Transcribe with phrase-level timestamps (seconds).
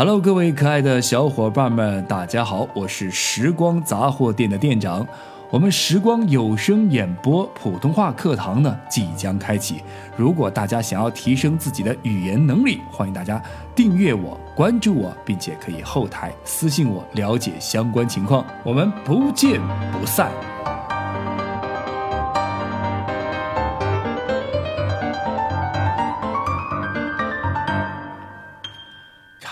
[0.00, 5.06] Hello，各位可爱的小伙伴们，大家好，我是时光杂货店的店长。
[5.50, 9.82] 我们时光有声演播普通话课堂呢即将开启。
[10.16, 13.42] 如果大家想要提升自己的语言能力，欢迎大家
[13.74, 18.42] 订阅我、关注我，并且可以后台私信我了解相关情况。
[18.64, 19.60] 我们不见
[19.92, 20.30] 不散。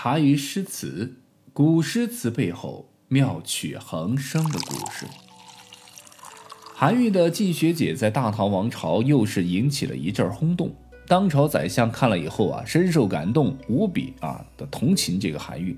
[0.09, 1.17] 茶余诗词，
[1.53, 5.05] 古诗词背后妙趣横生的故事。
[6.73, 10.73] 韩愈的进学解在大唐王朝又是引起了一阵轰动。
[11.07, 15.77] 当朝宰相看了以后啊，深受感动，无比啊的同情这个韩愈，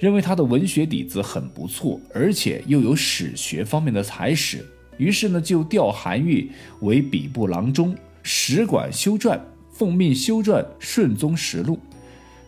[0.00, 4.64] 认为他的文学底子很不错，而且又有史学方面的才识，
[4.96, 6.50] 于是呢就调韩愈
[6.80, 9.38] 为笔部郎中，使馆修撰，
[9.70, 11.74] 奉命修撰《顺宗实录》。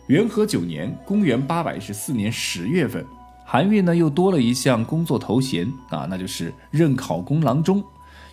[0.09, 3.05] 元和九年，公元八百一十四年十月份。
[3.45, 7.83] 韩愈呢，又多了一项工作头衔啊，那就是任考功郎中，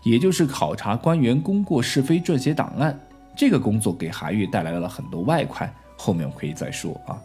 [0.02, 2.98] 也就是考察官员功过是非、撰写档案。
[3.36, 7.20] 这个工作给韩愈带来了很多外快，后面我可以再说啊。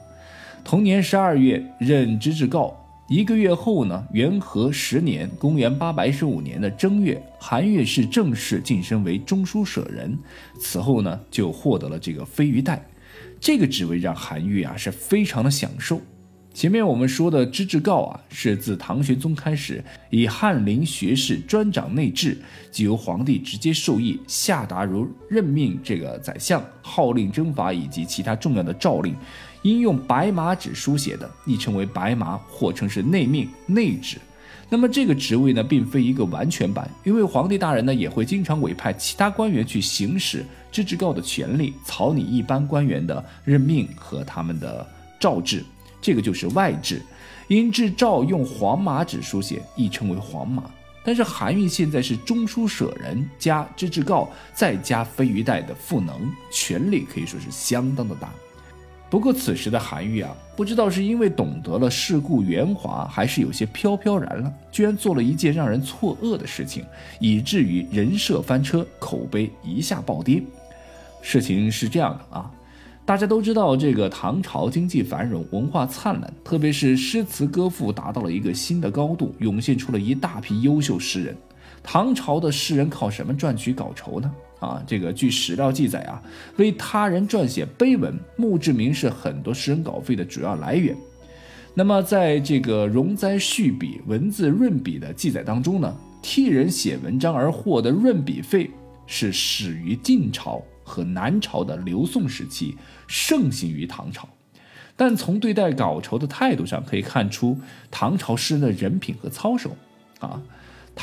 [0.65, 2.73] 同年十二月任知制诰，
[3.07, 10.19] 一个月后呢，元和十年（公元八百一十五年的正月），韩愈是正式晋升为中书舍人，
[10.59, 12.85] 此后呢，就获得了这个飞鱼袋。
[13.41, 15.99] 这个职位让韩愈啊是非常的享受。
[16.53, 22.37] 前面我们说的知制诰啊，是自唐玄宗开始，以翰林学士专掌内治，
[22.69, 29.15] 即由皇帝直接授意下达，如任命这个宰相、号令征伐以及其他重要的诏令，
[29.63, 34.17] 应用白马纸书写的，亦称为白马，或称是内命、内旨。
[34.69, 44.87] 那么这个职位呢，并非一个完全版，因为皇帝大人呢，也会经常委派其他官员去行使知制诰的权利，草拟一般官员的任命和他们的
[45.19, 45.63] 诏制。
[46.01, 47.01] 这个就是外制，
[47.47, 50.63] 因制诏用黄马纸书写，亦称为黄马。
[51.03, 58.31] 但是韩愈现在是中书舍人加知制诰，再加飞鱼袋的赋能，权力可以说是相当的大。
[59.11, 66.85] 不过此时的韩愈啊，不知道是因为懂得了世故圆滑，还是有些飘飘然了，居然做了一件让人错愕的事情，
[67.19, 70.41] 以至于人设翻车，口碑一下暴跌。
[71.21, 72.49] 事情是这样的啊。
[73.05, 81.35] 大家都知道，这个唐朝经济繁荣，文化灿烂，特别是诗词歌赋达到了一个新的高度，涌现出了一大批优秀诗人。
[81.83, 84.31] 唐朝的诗人靠什么赚取稿酬呢？
[84.61, 86.23] 啊，这个据史料记载啊，
[86.55, 90.95] 为他人撰写碑文、墓志铭是很多诗人稿费的主要来源。
[91.73, 98.71] 那么，在这个《容灾续笔》文字润笔的记载当中呢，替人写文章而获得润笔费
[99.05, 100.63] 是始于晋朝。
[100.83, 102.75] 和南朝的刘宋时期
[103.07, 104.27] 盛行于唐朝，
[104.97, 107.57] 但从对待稿酬的态度上可以看出
[107.89, 109.77] 唐朝诗人的人品和操守
[110.19, 110.41] 啊。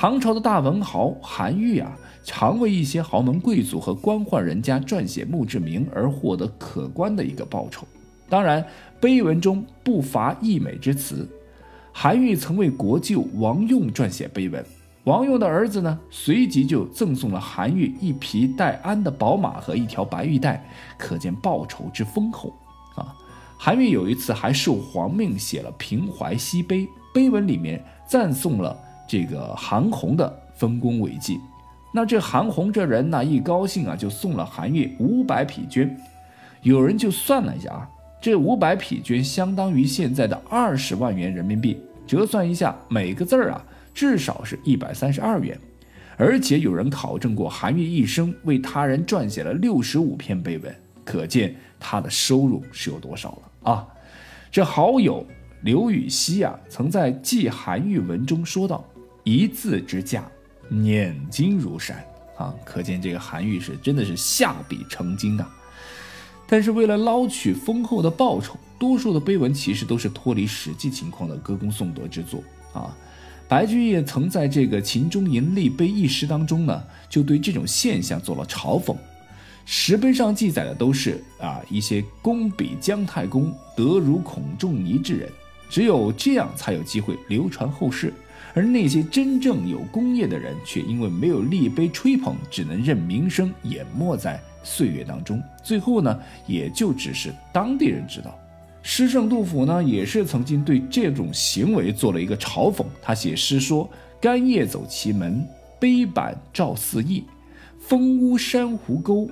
[0.01, 1.91] 唐朝的大文豪韩愈啊，
[2.23, 7.85] 常为一些豪门贵族和官宦人家撰写墓志铭而获得可观的一个报酬。
[8.29, 8.65] 当然，
[9.01, 11.29] 碑文中不乏溢美之词。
[11.91, 14.65] 韩愈曾为国舅王用撰写碑文。
[15.03, 20.65] 王用的儿子呢，随即就赠送了韩愈一匹带鞍的宝马和一条白玉带，
[20.97, 22.55] 可见报酬之丰厚
[22.95, 23.13] 啊！
[23.59, 26.83] 韩愈有一次还受皇命写了《平淮西碑》，
[27.13, 28.79] 碑文里面赞颂了
[29.09, 31.41] 这个韩红的丰功伟绩。
[31.93, 35.91] 那这韩红这人呢，一高兴啊，就送了韩愈五百匹绢。
[36.63, 37.89] 有人就算了一下啊，
[38.21, 43.65] 这五百匹绢相当于现在的二十万元人民币，折算一下，每个字儿啊。
[43.95, 45.59] 至少是一百三十二元，
[46.17, 50.73] 而且有人考证过，韩愈一生为他人撰写了六十五篇碑文，
[51.05, 53.89] 可见他的收入是有多少了啊！
[54.53, 55.27] 这好友
[55.63, 58.85] 刘禹锡啊，曾在记韩愈文中说道
[59.29, 60.27] ：“一字之价，
[60.71, 62.03] 念金如山
[62.39, 65.47] 啊！”可见这个韩愈是真的是下笔成金啊！
[66.47, 72.43] 但是为了捞取丰厚的报酬，多数的碑文其实都是脱离实际情况的歌功颂德之作
[72.73, 72.97] 啊。
[73.47, 78.97] 白居易曾在这个《秦中吟立碑》一诗当中呢，就对这种现象做了嘲讽。
[79.67, 85.31] 石碑上记载的都是啊一些功比姜太公、德如孔仲尼之人，
[85.69, 88.15] 只有这样才有机会流传后世。
[88.59, 95.41] 而那些真正有功业的人，却因为没有立碑吹捧，只能任名声淹没在岁月当中。
[95.63, 98.37] 最后呢，也就只是当地人知道。
[98.83, 102.85] 诗圣杜甫呢，也是曾经对这种行为做了一个嘲讽。
[103.01, 103.89] 他写诗说
[104.21, 105.47] ：“干夜走其门，
[105.79, 107.23] 碑板照四翼。
[107.79, 109.31] 风屋珊瑚沟，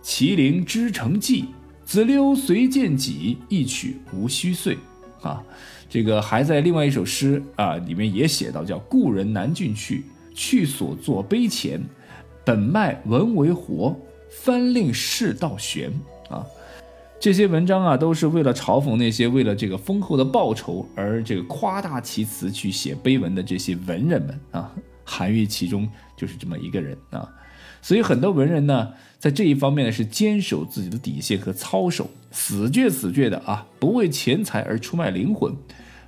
[0.00, 1.46] 麒麟织成迹。
[1.84, 4.78] 子溜随见己，一曲无虚岁。”
[5.22, 5.42] 啊。
[5.90, 11.82] 这个还在另外一首诗啊里面也写到，叫“故人南郡去，去所作碑前，
[12.44, 13.94] 本脉文为活，
[14.30, 15.92] 翻令世道悬”
[16.30, 16.46] 啊。
[17.18, 24.72] 这些文章啊，都是为了嘲讽那些为了这个丰厚的报酬而这个夸大其词去写碑文的这些文人们啊。
[25.04, 25.90] 含于其中
[26.20, 27.26] 就是这么一个人啊。
[27.80, 35.54] 所以很多文人呢，在这一方面呢是坚守自己的底线和操守，死倔死倔的啊，不为钱财而出卖灵魂。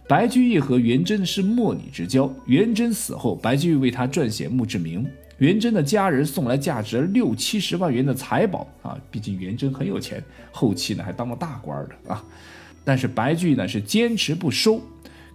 [0.07, 2.31] 白居易和元贞是莫逆之交。
[2.45, 5.07] 元贞死后，白居易为他撰写墓志铭。
[5.39, 12.23] 元贞的家人送来价值六七十万元的财宝啊，毕竟元贞很有钱，后期呢还当了大官的啊。
[12.85, 14.81] 但是白居易呢是坚持不收，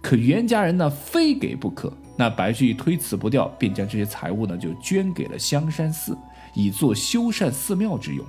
[0.00, 1.92] 可袁家人呢非给不可。
[2.18, 6.18] 那白居易推辞不掉，便将这些财物呢就捐给了香山寺，
[6.52, 8.26] 以作修缮寺庙之用。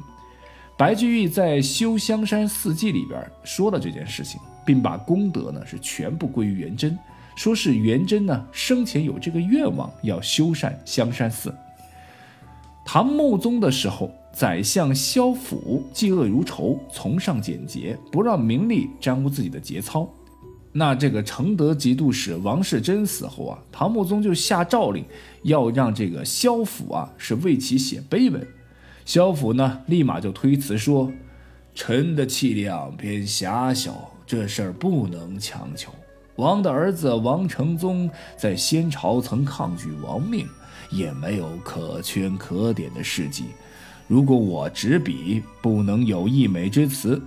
[0.77, 4.39] 白居易在《修香山寺记》里边说了这件事情。
[4.69, 6.95] 并把功德呢是全部归于元贞，
[7.35, 11.51] 说是元贞呢生前有这个愿望要修缮香山寺。
[12.85, 20.07] 唐穆宗的时候，宰相萧府嫉恶如仇，崇尚简洁，不让名利沾污自己的节操。
[20.79, 25.03] 那这个承德节度使王世贞死后啊，唐穆宗就下诏令，
[25.43, 28.47] 要让这个萧府啊是为其写碑文。
[29.03, 31.11] 萧府呢立马就推辞说
[31.75, 35.91] ：“臣的气量偏狭小。”这事儿不能强求。
[36.37, 40.47] 王的儿子王承宗在先朝曾抗拒王命，
[40.91, 43.47] 也没有可圈可点的事迹。
[44.07, 47.21] 如果我执笔，不能有溢美之词。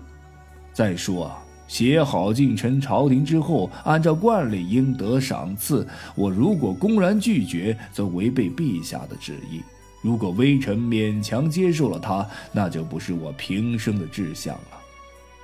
[0.72, 5.86] 再说啊，写好进呈朝廷之后，按照惯例应得赏赐。
[6.14, 9.62] 我如果公然拒绝，则违背陛下的旨意。
[10.02, 14.78] 如果微臣勉强接受了他，那就不是我平生的志向了。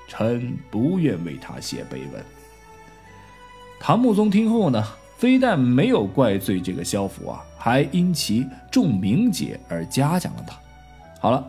[0.09, 2.25] 臣不愿为他写碑文。
[3.79, 4.85] 唐穆宗听后呢，
[5.17, 10.59] 非但没有怪罪这个萧府啊，还因其重名节而嘉奖了他。
[11.21, 11.47] 好了，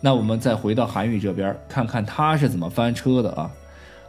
[0.00, 3.50] 那我们再回到韩愈这边，看看他是怎么翻车的啊？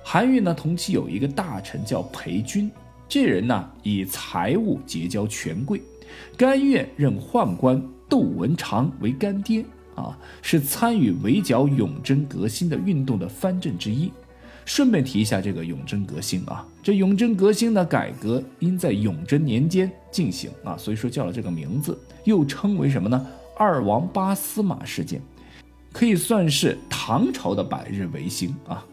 [0.03, 2.69] 韩愈呢，同期有一个大臣叫裴君，
[3.07, 5.81] 这人呢以财物结交权贵，
[6.37, 9.65] 甘愿任宦官窦文长为干爹。
[9.93, 14.09] 啊，是参与围剿永贞革新的运动的藩镇之一。
[14.63, 23.27] 顺便提一下这个永贞革新啊，这永贞革新的改革因在永贞年间进行啊，所以说叫了这个名字，又称为什么呢？
[23.57, 25.21] 二王八司马事件，
[25.91, 28.83] 可以算是唐朝的百日维新啊。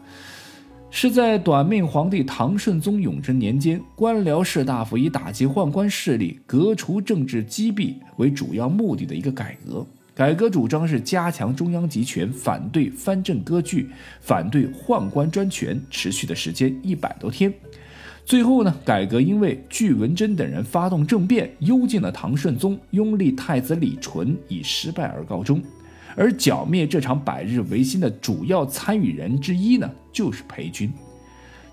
[0.91, 9.85] 是在短命皇帝唐顺宗永贞年间，官僚士大夫以打击宦官势力、革除政治积弊为主要目的的一个改革。
[10.15, 13.89] 改革主张是加强中央集权，反对藩镇割据，
[14.19, 17.53] 反对宦官专权，持续的时间一百多天。
[18.25, 25.61] 最后呢，改革因为巨文贞等人发动政变，幽禁了唐顺宗，拥立太子李纯，以失败而告终。
[26.15, 30.91] 而剿灭这场百日维新的主要参与人之一呢，就是裴军。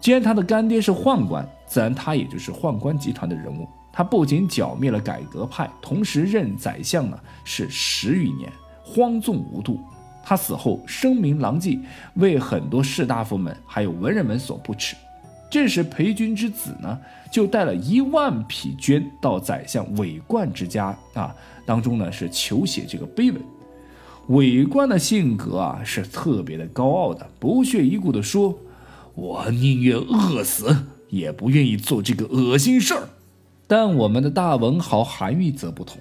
[0.00, 3.68] 既然他的干爹是宦官，自然他也就是宦官集团的人物。
[3.92, 8.52] 他不仅剿灭了改革派，同时任宰相呢是十余年，
[8.84, 9.80] 荒纵无度。
[10.22, 11.78] 他死后声名狼藉，
[12.14, 14.94] 为很多士大夫们还有文人们所不齿。
[15.48, 16.98] 这时裴军之子呢，
[17.30, 21.34] 就带了一万匹绢到宰相韦冠之家啊
[21.64, 23.40] 当中呢，是求写这个碑文。
[24.28, 28.58] 韦冠的性格啊是特别的高傲的，不屑一顾的说
[29.14, 30.74] ：“我宁愿饿死，
[31.10, 33.08] 也不愿意做这个恶心事儿。”
[33.68, 35.98] 但我们的大文豪韩愈则不同。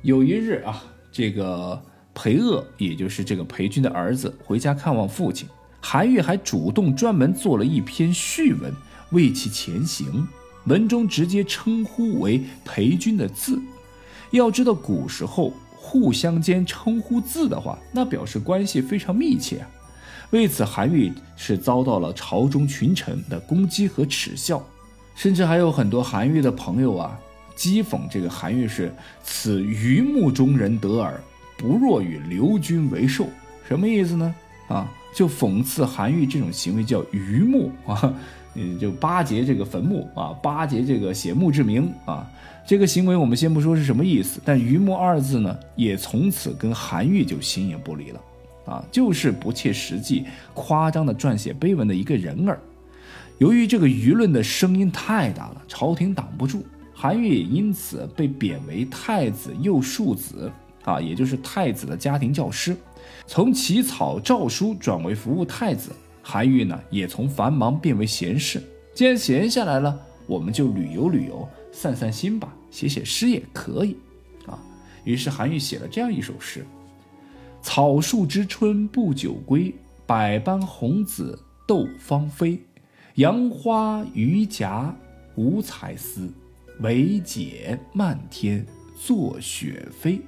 [0.00, 1.80] 有一日啊，这个
[2.14, 5.46] 裴锷，也就是这个裴军的儿子，回家看望父亲，
[5.80, 8.72] 韩愈还主动专门做了一篇序文
[9.10, 10.26] 为其前行。
[10.66, 13.60] 文中直接称呼为裴军的字。
[14.30, 15.52] 要知道古时候
[15.84, 19.66] 互相间称呼字的话，那表示关系非常密切。
[20.30, 24.64] 为此，韩愈是遭到了朝中群臣的攻击和耻笑。
[25.14, 27.18] 甚至还有很多韩愈的朋友啊，
[27.56, 31.20] 讥讽这个韩愈是“此榆木中人得耳，
[31.58, 33.26] 不若与刘君为寿”，
[33.68, 34.34] 什么意思呢？
[34.68, 38.14] 啊，就讽刺韩愈这种行为叫榆木啊，
[38.54, 42.26] 嗯，就巴结这个坟墓啊，巴结这个写墓志铭啊，
[42.66, 48.20] 这个行为我们先不说是什么意思，但“榆木”二字呢，也从此跟韩愈就形影不离了，
[48.66, 52.60] 啊，就是不切实际、夸张的撰写碑文的一个人儿。
[53.38, 56.64] 由于这个舆论的声音太大了，朝廷挡不住，
[56.94, 60.50] 韩愈也因此被贬为太子右庶子，
[60.84, 62.76] 啊，也就是太子的家庭教师，
[63.26, 65.90] 从起草诏书转为服务太子。
[66.22, 68.62] 韩愈呢，也从繁忙变为闲事。
[68.94, 73.96] 既然闲下来了，我们就旅游旅游，散散心吧，写写诗也可以
[74.46, 74.58] 啊。
[75.04, 76.64] 于是韩愈写了这样一首诗：
[77.60, 79.74] 草树知春不久归，
[80.06, 82.60] 百般红紫斗芳菲。
[83.16, 84.94] 杨花榆荚
[85.34, 86.32] 无才思，
[86.80, 88.64] 惟解漫天
[88.98, 90.20] 作雪飞。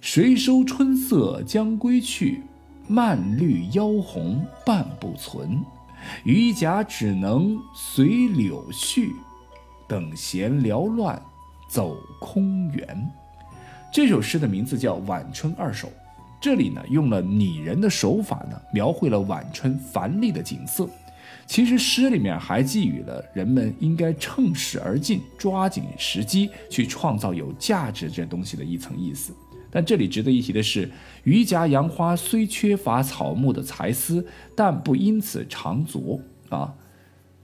[0.00, 2.42] 谁收春色将归去？
[2.86, 5.60] 漫绿妖红半不存。
[6.24, 9.12] 榆荚只能随柳絮，
[9.86, 11.20] 等闲缭乱
[11.68, 13.10] 走空园。
[13.92, 15.88] 这首诗的名字叫《晚春二首》，
[16.40, 20.88] 这里呢用了拟人的手法呢，描绘了晚春繁丽的景色。
[21.46, 29.32] 其实诗里面还寄予了人们应该趁势而进，抓紧时机去创造有价值这东西的一层意思。
[29.76, 30.88] 但这里值得一提的是，
[31.24, 36.18] 榆荚杨花虽缺乏草木的才思，但不因此长拙
[36.48, 36.72] 啊，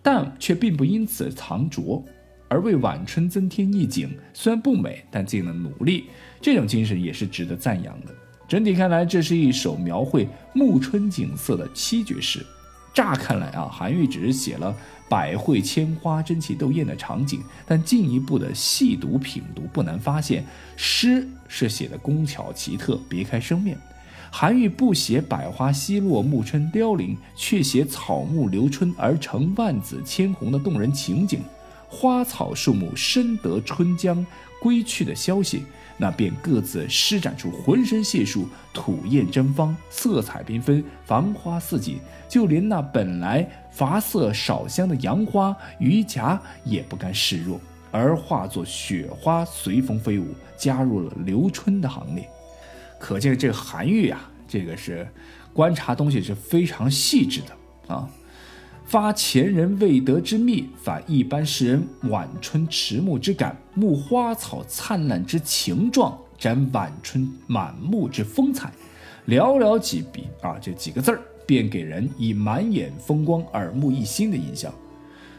[0.01, 2.03] 但却并不因此藏拙，
[2.49, 4.09] 而为晚春增添意境。
[4.33, 6.05] 虽然不美，但尽了努力，
[6.41, 8.15] 这种精神也是值得赞扬的。
[8.49, 12.41] 整体看来，这是一首描绘暮春景色的七绝诗。
[12.95, 14.75] 乍看来啊，韩愈只是写了
[15.09, 20.45] 百卉千花争奇斗艳的场景，但进一步的细读品读，不难发现，
[20.77, 23.79] 诗是写的工巧奇特，别开生面。
[24.31, 31.41] 韩愈不写百花稀落、暮春凋零，却写草木留春而成万紫千红的动人情景，
[31.89, 34.27] 花草树木深得春将
[34.61, 35.65] 归去的消息。
[35.97, 41.99] 那便各自施展出浑身解数，吐艳争芳，色彩缤纷，繁花似锦。
[42.29, 52.29] 就连那本来乏色少香的杨花、榆荚也不甘示弱，而化作雪花随风飞舞，加入了留春的行列。
[52.99, 55.07] 可见这个韩愈啊，这个是
[55.53, 58.09] 观察东西是非常细致的啊。
[58.93, 68.71] 发前人未得之秘，反一般世人晚春迟暮之感，目花草灿烂之情状，展晚春满目之风采。
[69.27, 74.71] 寥寥几笔啊，这几个字儿便给人以满眼风光、耳目一新的印象。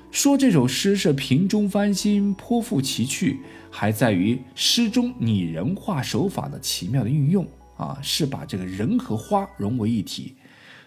[0.10, 10.34] 说这首诗是瓶中翻新、颇富奇趣，还在于诗中拟人化手法的奇妙的运用啊，是把这个人和花融为一体。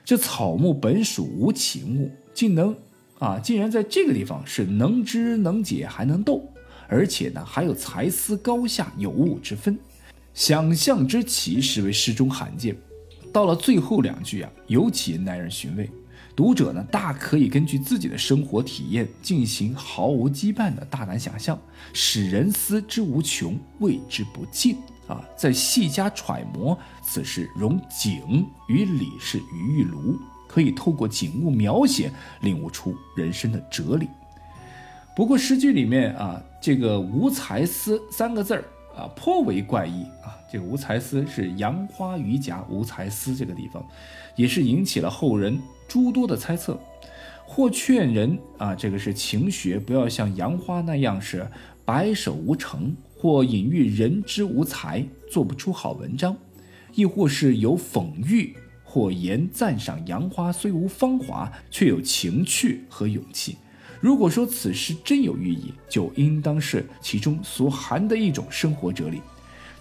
[0.05, 2.11] 这草木本属无情物。
[2.37, 2.77] 竟能
[3.19, 6.47] 啊，竟然在这个地方是能知能解还能斗，
[6.87, 9.79] 而且呢还有才思高下有物之分，
[10.35, 12.77] 想象之奇实为诗中罕见。
[13.33, 15.91] 到了最后两句啊，尤其耐人寻味。
[16.37, 21.59] 读者呢大可以根据自己的生活体验进行毫无羁绊的大胆想象，
[21.95, 24.77] 使人思之无穷，味之不尽
[25.09, 25.25] 啊！
[25.39, 30.19] 再细加揣摩，此事融景与理是鱼与庐。
[30.47, 32.11] 可以透过景物描写
[32.41, 34.09] 领悟出人生的哲理。
[35.15, 40.37] 不过诗句里面啊，这个“无才思”三个字儿啊，颇为怪异啊。
[40.53, 43.83] 这个“无才思”是杨花榆荚无才思这个地方，
[44.37, 46.79] 也是引起了后人诸多的猜测。
[47.49, 51.49] 或劝人啊，这个是勤学，不要像杨花那样是
[51.85, 56.35] 白首无成；或隐喻人之无才，做不出好文章；
[56.95, 58.55] 亦或是有讽喻。
[58.97, 63.59] 或言赞赏杨花虽无芳华，却有情趣和勇气。
[64.01, 69.21] 如果说此诗真有寓意，就应当是其中所含的一种生活哲理。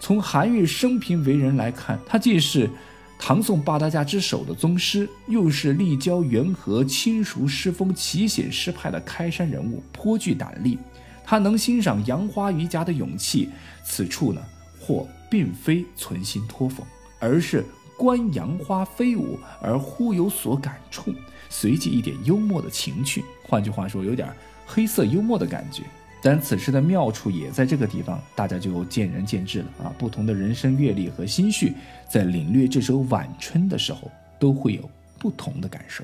[0.02, 2.70] 从韩愈生平为人来看，他既是
[3.18, 10.78] 唐宋八大家之首的宗师，又是立交元和亲熟诗风、奇险诗派的开山人物，颇具胆力。
[11.24, 13.48] 他能欣赏杨花榆荚的勇气，
[13.86, 14.42] 此处呢，
[14.78, 16.82] 或并非存心托讽，
[17.18, 17.64] 而是。
[17.98, 21.14] 观杨花飞舞而忽有所感触，
[21.50, 24.28] 随即一点幽默的情趣，换句话说，有点
[24.66, 25.84] 黑色幽默的感觉。
[26.22, 29.94] 但此时的妙处也在这个地方，大家就见仁见智了啊！
[29.98, 31.74] 不同的人生阅历和心绪，
[32.10, 34.10] 在领略这首晚春的时候，
[34.40, 36.04] 都会有不同的感受。